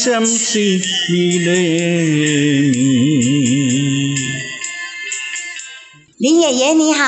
[0.07, 0.15] 林
[6.39, 7.03] 爷爷你好，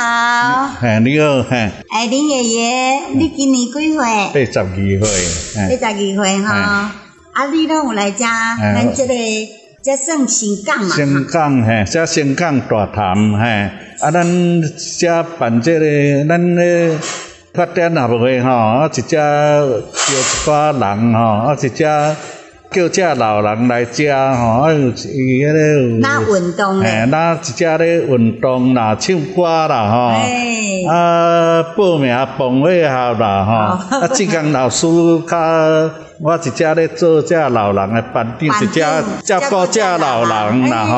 [0.82, 3.96] 哎你好，哎，哎林爷爷，你今年几岁？
[3.96, 5.00] 八十二岁，
[5.56, 6.92] 八十二岁哈，
[7.32, 9.14] 啊你拢有来遮，咱这个
[9.82, 10.94] 这算新港嘛？
[10.94, 13.70] 新港嘿，这新港大潭嘿，
[14.02, 14.62] 啊咱
[15.00, 17.00] 这办这个咱咧
[17.54, 19.82] 发展也会吼，啊一只叫一
[20.44, 21.86] 挂人吼，啊一只。
[22.72, 24.18] 叫遮老人来吃吼，
[24.62, 34.86] 啊有伊迄个那运动诶，那一只咧运动啦，唱歌啦吼，啊报名帮会校啦吼，啊志刚老师
[35.28, 35.38] 较
[36.22, 38.80] 我一只咧做遮老人的班长，一只
[39.24, 40.98] 照顾遮老人啦吼，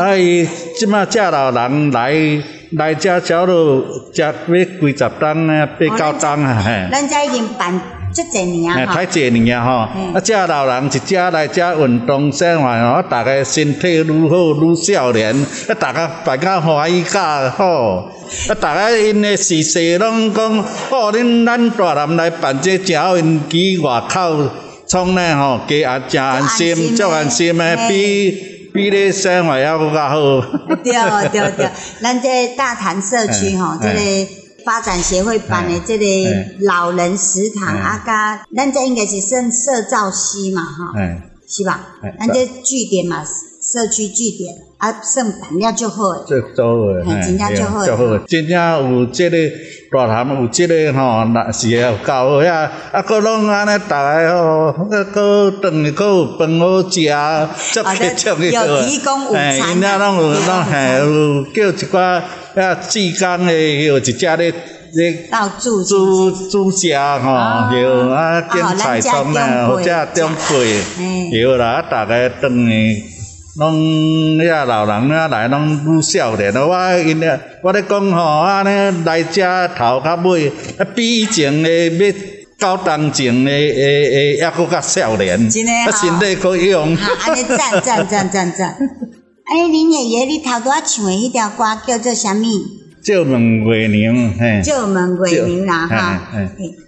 [0.00, 0.48] 啊伊
[0.78, 2.42] 即马遮老人来。
[2.76, 6.88] 来遮少落食要几十担啊，八九担啊，嘿。
[6.90, 7.80] 咱遮已经办
[8.14, 9.70] 足侪年啊，太侪年啊，吼。
[10.14, 15.34] 啊，遮老人一遮来遮运动生活吼，大家身体愈好愈少年，
[15.68, 18.10] 啊，大家办甲欢喜甲好。
[18.48, 20.58] 啊，大家因诶时势拢讲，
[20.90, 24.48] 哦，恁咱大人来办这只好，因去外口
[24.86, 28.54] 创呢吼，加啊诚安心，足安心诶，比。
[28.74, 30.16] 比咧生活还要较好。
[30.82, 30.92] 对
[31.28, 31.70] 对对，
[32.02, 33.94] 咱这大潭社区 吼，这个
[34.64, 36.04] 发展协会办的这个
[36.60, 40.92] 老人食堂啊，甲咱这应该是算社造西嘛，哈，
[41.46, 41.80] 是吧？
[42.18, 46.14] 咱这据点嘛，社区据点啊，算办了就好。
[46.26, 46.64] 最做
[47.04, 49.36] 诶，真正就好，就好，真正有这个。
[49.92, 56.98] 大潭有这个吼，那是会够好遐，啊，阁拢安尼，大个吼，阁阁顿阁有饭好食，
[57.72, 58.64] 足客足去好。
[59.34, 62.20] 哎，因遐拢有拢嘿有叫一寡
[62.56, 64.52] 遐志工诶，有一只咧
[64.94, 65.28] 咧
[65.60, 73.04] 煮煮煮食吼，有啊，点菜汤啦，或者中配，有啦，啊，逐个顿去。
[73.56, 82.12] 拢遐老人啊来拢愈少年，我因咧，我咧讲吼，安尼来遮头壳尾，啊比以前诶要
[82.58, 86.96] 到当前诶诶诶，抑佫较少年，啊身体可以用。
[86.96, 88.76] 好，安尼赞赞赞赞赞。
[89.44, 92.44] 哎，林爷爷，你头拄啊唱的迄条歌叫做啥物？
[93.02, 94.62] 借问月娘，嘿。
[94.64, 95.96] 借问月娘啦，哈。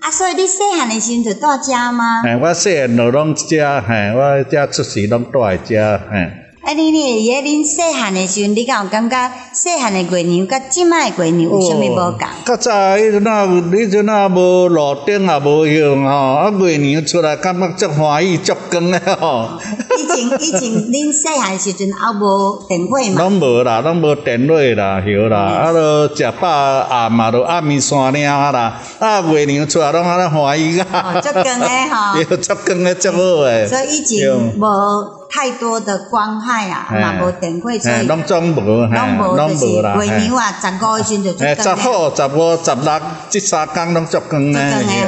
[0.01, 2.23] 啊，所以你细汉的时阵就住遮吗？
[2.25, 6.46] 哎，我细汉就拢遮，嘿，我遮出世拢住喺遮，嘿。
[6.67, 12.19] 啊，你你爷爷恁细汉诶时阵，你敢有感觉细汉诶月娘甲即摆诶月娘有啥物无共？
[12.45, 19.49] 较早迄阵啊，迄阵啊无路灯也无用吼，啊月娘出来感觉足欢喜足光诶吼。
[19.97, 20.61] 以前以前
[20.91, 23.23] 恁细汉诶时阵还无电火嘛？
[23.23, 30.79] 拢无啦，拢无电火啦，晓啦，啊，都食饱暗嘛，都暗暝山领啦，啊月娘出来拢安尼欢喜。
[30.79, 32.25] 足光诶吼。
[32.25, 33.69] 对，足光诶足好诶。
[33.69, 35.26] 所以以前无。
[35.37, 39.67] 太多的光害啊，嘛无电火，所以拢总无，拢无就是
[40.07, 41.63] 月娘啊，十五时阵就。
[41.63, 44.59] 十五、十五、十六，这三工拢足光呢，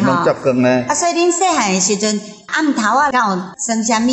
[0.05, 0.85] 拢足光呢。
[0.87, 4.11] 啊，所以恁细汉诶时阵，暗头啊，敢有算啥物？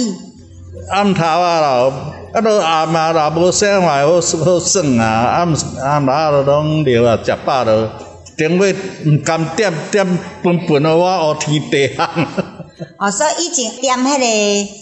[0.90, 1.94] 暗头啊咯，
[2.34, 5.54] 啊都暗嘛，若无生话好好耍啊，暗
[5.84, 7.90] 暗头都拢了啊，食饱就
[8.38, 8.66] 电火
[9.06, 10.06] 毋甘点点
[10.42, 12.08] 分分互我乌天地暗。
[12.98, 14.20] 哦，所以以前点迄个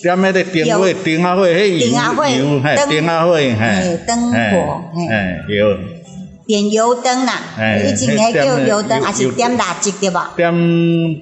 [0.02, 5.78] 点迄个灯火，灯仔火，迄油油，嘿，灯仔火，嘿，灯火，嘿，有
[6.46, 7.40] 点油灯啦，
[7.86, 10.34] 以前迄叫油灯，还是点蜡烛对吧？
[10.36, 10.52] 点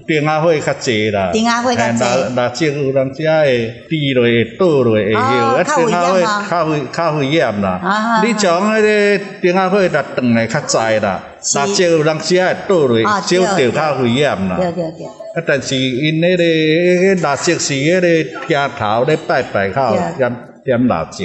[0.08, 2.04] 灯啊火较济啦，灯啊火较济，
[2.36, 8.22] 蜡烛有人遮会滴落会倒落会有，啊，灯啊火较危较危险啦。
[8.26, 11.24] 你将迄个灯啊火来断来较早啦，
[11.56, 14.56] 蜡烛有人遮会倒落，烧着较危险啦。
[14.58, 15.21] 对对对。
[15.36, 15.44] 啊！
[15.48, 21.24] 但是因迄个迄个蜡烛是迄个厅头咧拜拜较点点蜡烛。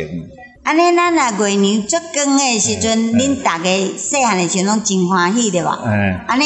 [0.62, 5.78] 安尼咱若月娘足光诶时阵，恁逐个细汉诶时阵拢真欢喜对吧？
[6.26, 6.44] 安尼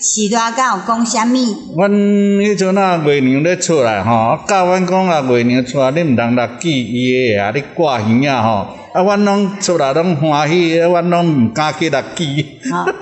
[0.00, 1.36] 时段敢有讲啥物？
[1.76, 12.58] 阮迄阵啊，月娘咧出来吼，教阮讲啊，月娘出来你毋通落记伊诶啊，你挂耳仔吼，啊，阮拢出来拢欢喜，阮拢毋敢去落记。
[12.62, 12.94] 所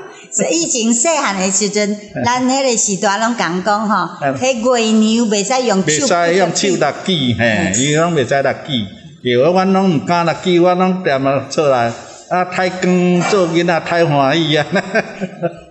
[0.51, 8.87] 以以前细汉的时阵，咱迄个时代拢讲讲吼，迄月娘袂使用手，袂使用手来记，嘿，伊拢袂使来记。
[9.23, 11.93] 对，阮拢毋敢来记，我拢踮啊出来，
[12.29, 14.67] 啊，太光做囡仔太欢喜啊。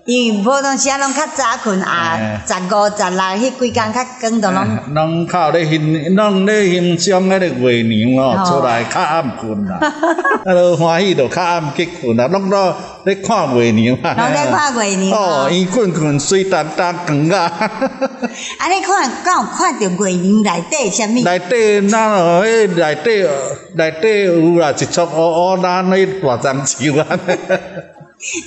[0.09, 9.77] 因为普通时啊，拢较早困啊，十五、十六迄几工较光，都拢拢靠咧欣，拢咧欣赏迄个月娘哦，出来较暗困啦，
[10.43, 12.73] 啊，都欢喜，就较暗去困啦，拢都
[13.05, 13.95] 咧看月娘。
[14.01, 21.23] 啊，拢咧看月娘哦，伊困困水当当光啊， 啊，你看敢有看到月娘内底啥物？
[21.23, 23.27] 内底那哦，迄内底
[23.75, 27.05] 内底有啦，一撮乌乌咱迄大樟树啊。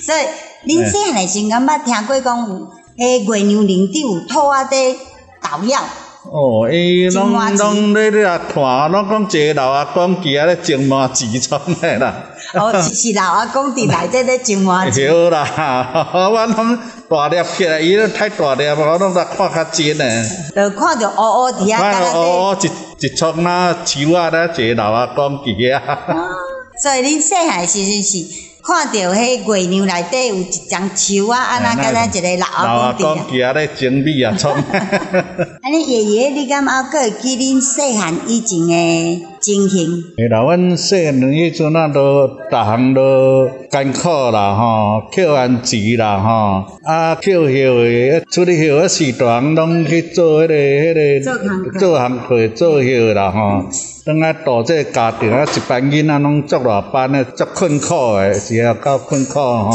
[0.05, 0.19] 所以，
[0.65, 4.95] 恁细汉诶时阵，捌听过讲有，诶，月娘灵伫有土仔在
[5.41, 5.79] 捣药。
[6.31, 12.13] 哦，伊拢拢咧咧看，拢讲一个老阿公伫遐咧种麻糬种诶啦。
[12.53, 14.95] 哦，是老阿公伫内底咧种麻糬。
[14.95, 16.77] 对啦， 我拢
[17.09, 20.23] 大粒起来，伊咧太大粒，我拢来看较真诶。
[20.55, 21.77] 就看着乌乌伫遐。
[21.77, 25.81] 看乌乌一一撮那树啊咧，一个老阿公伫遐。
[26.81, 28.52] 所以恁细汉诶时阵是。
[28.65, 34.55] 看到迄月亮内底有一张树啊，安那敢若一个老阿公伫遐咧整理啊，创。
[35.61, 40.01] 安尼爷爷，你敢还阁会记恁细汉以前诶情形？
[40.17, 53.65] 诶啦，阮细汉迄阵啊，都逐项都艰苦啦，吼，扣番薯啦，吼，啊，扣叶诶，出去叶啊，时段拢去做迄个、迄个做工课，做叶啦，吼。
[54.05, 59.69] 当啊，大这个家庭啊，一班囡仔拢做偌班诶，足困苦诶，是啊，够困苦吼。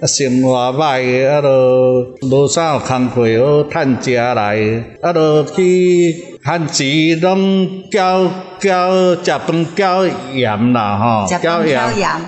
[0.00, 6.82] 啊，生活歹诶，啊，都无啥有工课好趁食来，啊，都去番薯
[7.22, 8.26] 拢交
[8.58, 10.04] 交食饭交
[10.34, 10.98] 盐啦，
[11.28, 11.80] 吼，交盐，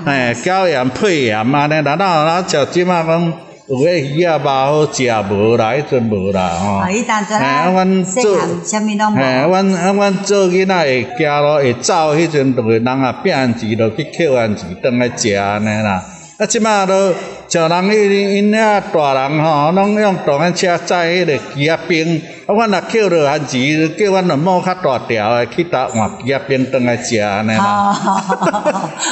[0.04, 3.32] 哎，交盐配盐安尼，然后咱像即马讲。
[3.70, 5.70] 有迄鱼仔肉好食无啦？
[5.74, 6.72] 迄阵无啦吼。
[6.78, 7.70] 啊，伊当阵啊，
[8.04, 9.16] 细汉啥物拢无。
[9.16, 16.02] 嘿，阮啊，阮做囡仔会行路会走，迄阵就会人啊变番薯，就去扣番薯，转来食安尼啦。
[16.38, 17.14] 啊，即卖都
[17.50, 22.22] 像人迄因遐大人吼，拢用大汉车载迄个机仔冰。
[22.46, 27.92] 啊，阮若扣着番薯，叫阮着摸较大条诶，去搭换机仔兵转来食安尼啦。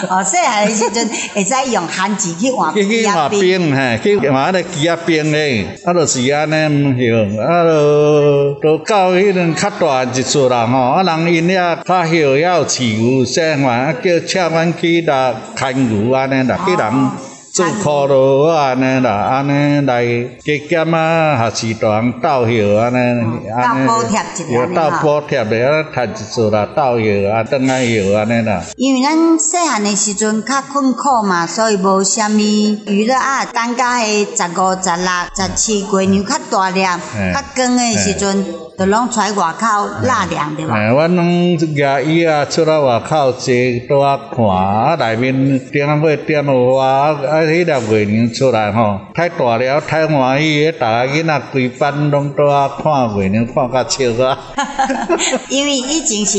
[0.09, 5.67] 哦，细汉诶时阵会使用番薯去换机仔冰，嘿，去换迄个机仔冰诶。
[5.85, 17.11] 啊，就是安尼毋晓，啊，着着到迄阵较大一撮啦吼，啊，人因遐较晓还有饲牛生还啊，叫请阮去搭牵牛安尼啦，去人。
[17.53, 20.05] 做苦劳安尼啦，安尼来
[20.45, 28.63] 加减啊，还是大人斗许安尼，安尼，有斗补贴的啊，趁一撮啦，斗许啊，转来许安尼啦。
[28.77, 38.45] 因为咱细汉的时阵较困苦嘛，所以无虾米娱乐啊，等到诶十五、十六、十七，月娘较大粒、较光的时阵，
[38.79, 39.67] 就拢出来外口
[40.05, 40.75] 纳凉对吧？
[40.77, 43.53] 哎，我拢拿椅啊，出来外口坐
[43.89, 47.19] 倒啊看，啊内面点啊火点有花啊。
[47.43, 54.39] 迄粒月亮出来吼，太大了，太欢喜，逐个囡仔规班拢倒啊看月亮，看甲笑啊！
[55.51, 56.39] 因为以前是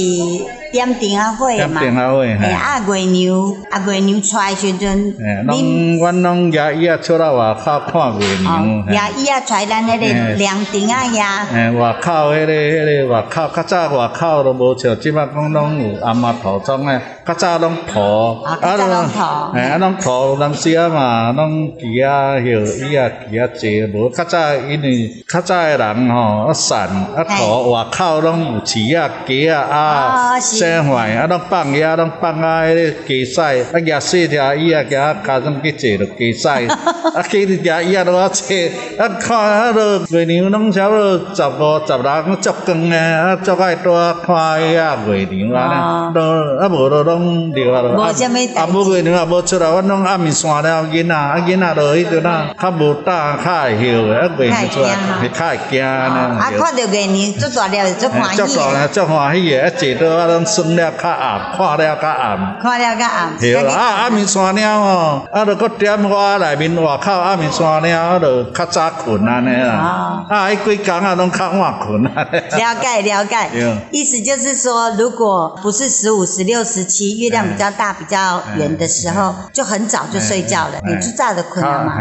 [0.72, 3.36] 点灯仔火嘛，点灯仔火，嘿啊月娘，
[3.72, 5.13] 啊月娘出来时阵，
[5.47, 16.99] 恁阮拢野伊啊出来外口看月娘，野伊啊出来咱迄个凉亭啊呀，哎外口迄个迄个外口较早外口都无像即摆讲拢有阿妈头装诶，
[17.30, 21.32] 较早拢涂，啊较早拢涂，哎啊拢涂当时啊嘛。
[21.34, 37.53] 拢枝仔叶，伊也枝仔济，无较早因为较早诶人吼，啊散啊涂外口拢有饲仔鸡啊啊生坏啊，拢放野拢放啊迄个鸡屎，啊野细条伊也加加上去济着鸡屎，啊鸡只
[37.84, 46.21] 伊也拢啊济，啊看迄落月娘拢差不多十五十六足光诶，啊足爱拄啊看迄啊月娘安尼，都
[46.59, 47.18] 啊无都拢
[47.53, 51.15] 着啊，无啥物啊无月娘也无出来，阮拢暗暝散了囡仔。
[51.15, 56.38] 啊，囡仔落迄阵啊，较无胆，较会晓诶，啊，袂出来，会较会惊呢。
[56.39, 58.38] 啊，看到月娘足大了，足欢喜。
[58.38, 62.59] 足大了，足欢喜诶，啊，坐倒啊，拢算了较暗，看了较暗。
[62.61, 63.38] 看了较暗。
[63.39, 70.26] 对啊，暗暝山了吼，啊，着搁点我内面外口暗暝山了，啊，着较早困安尼啦。
[70.30, 72.28] 啊，迄几工啊，拢较晚困啊。
[72.32, 73.49] 了解了解。
[73.91, 80.80] 意思就是说，如果不是十五、十六、十七，月亮比较大、比较圆的时候，就很早就睡觉了。
[80.86, 81.93] 你就早就困了嘛。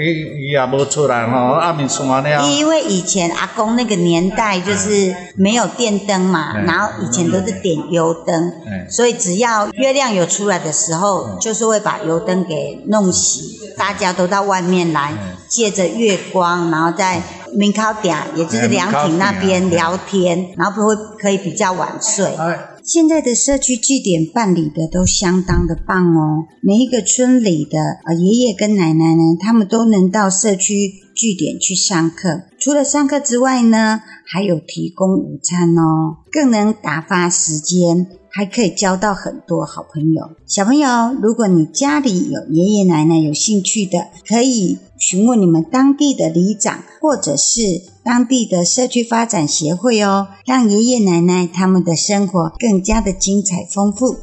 [0.00, 2.46] 伊伊也无出来吼，暗暝山了。
[2.48, 8.52] 因为以前阿公那个年代就是没有电灯嘛，然后以前都是点油灯，
[8.90, 15.12] 所以只要月亮有出来的时候，就是会把油灯给弄熄，大家都到外面来，
[15.48, 17.22] 借着月光，然后在
[17.54, 22.36] 门口点，也就是凉亭那边聊天，然后不会可以比较晚睡。
[22.84, 32.42] 现在的社区据点办理的都相当的棒哦，每一个村里的啊爷爷跟奶奶呢，他们都能到社区据点去上课。
[32.58, 40.30] 除了上课之外呢，还有提供午餐哦，更能打发时间，还可以交到很多好朋友。
[40.48, 47.91] 小朋友，如果你家里有爷爷奶奶有兴趣的，可以询问你们当地的里长，或者是。
[48.04, 54.18] 当地的社区发展协会哦，让爷爷奶奶他们的生活更加的精彩丰富。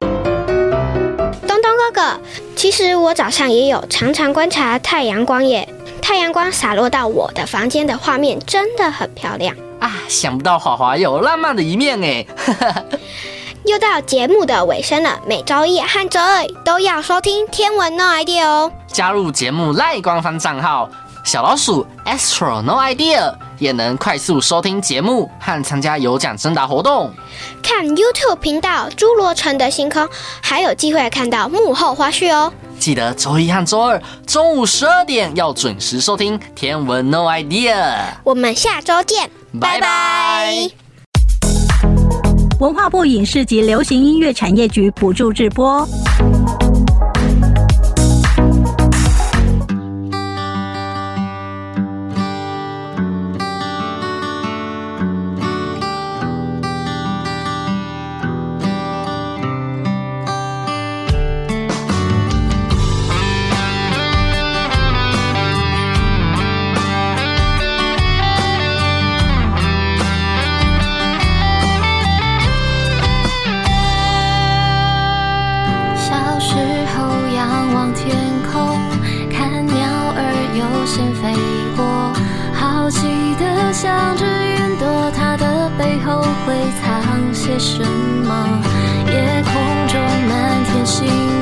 [0.00, 2.20] 东东哥哥，
[2.54, 5.68] 其实我早上也有常常观察太阳光耶，
[6.00, 10.00] 太阳光洒落到我的房间的画面真的很漂亮啊！
[10.08, 12.24] 想不到华华有浪漫的一面哎。
[13.64, 18.72] 又到节目的尾声了，每周一和周二都要收听《天文 No idea》哦。
[18.88, 20.90] 加入节目赖官方账号
[21.24, 27.12] 小老鼠 Astro No idea，也能快速收听节目和参加有奖征答活动。
[27.62, 30.02] 看 YouTube 频道《侏罗城的星空》，
[30.40, 32.52] 还有机会看到幕后花絮哦。
[32.80, 37.76] 记得周一和周二中午十二点要准时收听《天文 No Idea》。
[38.24, 40.81] 我们下周见，拜拜。
[42.62, 45.84] 文化部影视及流行音乐产业局补助直播。
[80.62, 81.34] 有心飞
[81.76, 82.12] 过，
[82.54, 88.62] 好奇的想着云朵，它的背后会藏些什么？
[89.06, 89.52] 夜空
[89.88, 91.41] 中满天星。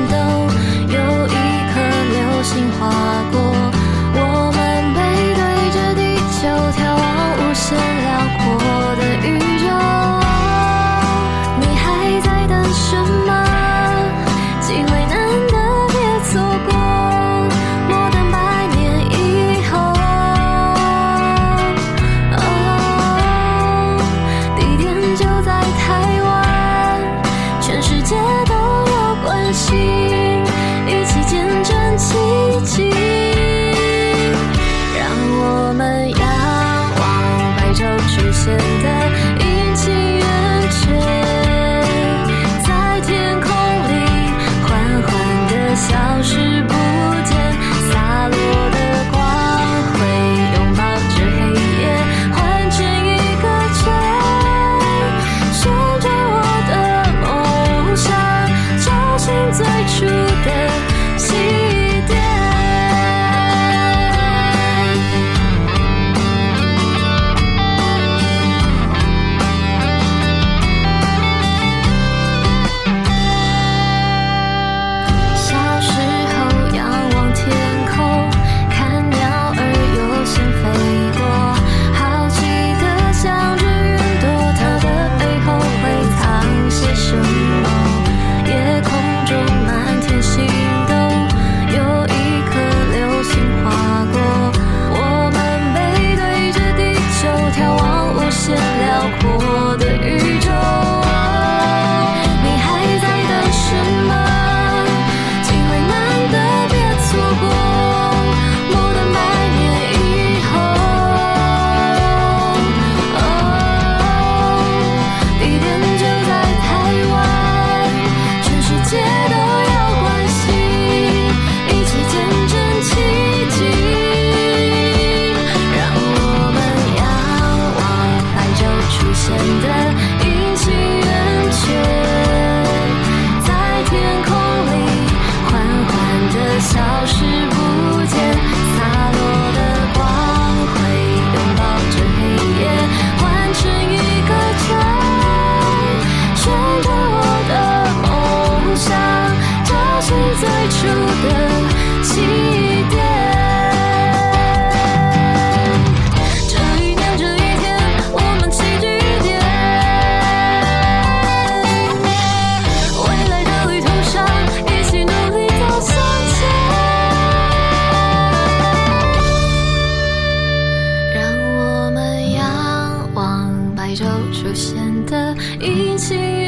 [174.53, 176.40] 显得已经